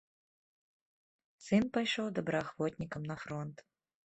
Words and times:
Сын 1.49 1.63
пайшоў 1.75 2.07
добраахвотнікам 2.19 3.03
на 3.13 3.21
фронт. 3.27 3.57